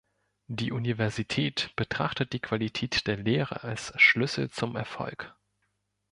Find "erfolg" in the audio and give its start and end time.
4.75-5.35